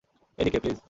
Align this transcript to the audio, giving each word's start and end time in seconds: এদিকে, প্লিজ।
এদিকে, 0.37 0.59
প্লিজ। 0.59 0.79